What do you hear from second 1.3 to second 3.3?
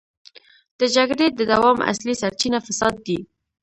د دوام اصلي سرچينه فساد دی.